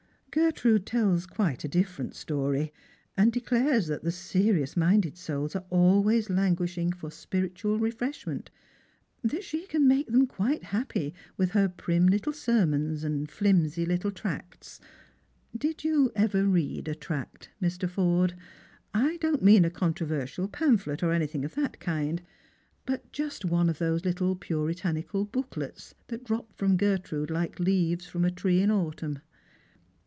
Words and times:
Gertrude 0.33 0.85
tells 0.85 1.25
quite 1.27 1.65
a 1.65 1.67
different 1.67 2.15
story, 2.15 2.71
and 3.17 3.33
declares 3.33 3.87
that 3.87 4.05
the 4.05 4.13
serious 4.13 4.77
minded 4.77 5.17
souls 5.17 5.57
are 5.57 5.65
always 5.69 6.29
languish 6.29 6.75
Tig 6.75 6.95
for 6.95 7.11
spiritual 7.11 7.77
refreshment, 7.79 8.49
that 9.21 9.43
she 9.43 9.67
can 9.67 9.89
make 9.89 10.07
them 10.07 10.25
quite 10.25 10.63
happy 10.63 11.13
with 11.35 11.51
her 11.51 11.67
prim 11.67 12.07
little 12.07 12.31
sermons 12.31 13.03
and 13.03 13.29
flimsy 13.29 13.85
little 13.85 14.09
tracts, 14.09 14.79
28 15.51 15.57
Strangers 15.57 15.57
and 15.57 15.59
Piigrimi. 15.59 15.59
Did 15.59 15.83
you 15.83 16.11
ever 16.15 16.45
read 16.47 16.87
a 16.87 16.95
tract, 16.95 17.49
Mr. 17.61 17.89
Forde? 17.89 18.35
I 18.93 19.17
don't 19.17 19.43
mean 19.43 19.65
a 19.65 19.69
contro 19.69 20.07
versial 20.07 20.47
pamphlet, 20.47 21.03
or 21.03 21.11
anything 21.11 21.43
of 21.43 21.55
that 21.55 21.81
kind; 21.81 22.21
but 22.85 23.11
just 23.11 23.43
one 23.43 23.67
of 23.67 23.79
those 23.79 24.05
little 24.05 24.37
puritanical 24.37 25.25
booklets 25.25 25.93
that 26.07 26.23
drop 26.23 26.53
from 26.55 26.77
Gertrude 26.77 27.29
like 27.29 27.59
leaves 27.59 28.05
from 28.07 28.23
a 28.23 28.31
tree 28.31 28.61
in 28.61 28.71
autumn 28.71 29.19